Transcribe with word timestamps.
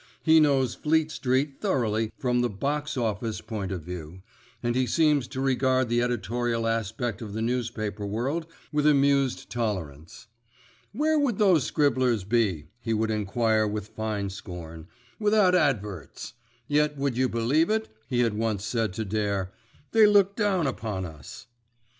He 0.23 0.39
knows 0.39 0.73
Fleet 0.73 1.11
Street 1.11 1.59
thoroughly 1.61 2.11
from 2.17 2.41
the 2.41 2.49
"box 2.49 2.97
office" 2.97 3.39
point 3.39 3.71
of 3.71 3.83
view, 3.83 4.23
and 4.63 4.75
he 4.75 4.87
seems 4.87 5.27
to 5.27 5.39
regard 5.39 5.89
the 5.89 6.01
editorial 6.01 6.65
aspect 6.65 7.21
of 7.21 7.33
the 7.33 7.41
newspaper 7.43 8.03
world 8.07 8.47
with 8.71 8.87
amused 8.87 9.51
tolerance. 9.51 10.25
"Where 10.91 11.19
would 11.19 11.37
those 11.37 11.65
scribblers 11.65 12.23
be," 12.23 12.69
he 12.81 12.95
would 12.95 13.11
enquire 13.11 13.67
with 13.67 13.89
fine 13.89 14.31
scorn, 14.31 14.87
"without 15.19 15.53
adverts.? 15.53 16.33
Yet 16.67 16.97
would 16.97 17.15
you 17.15 17.29
believe 17.29 17.69
it," 17.69 17.87
he 18.09 18.21
had 18.21 18.33
once 18.33 18.65
said 18.65 18.93
to 18.93 19.05
Dare, 19.05 19.53
"they 19.91 20.07
look 20.07 20.35
down 20.35 20.65
upon 20.65 21.05
us?" 21.05 21.45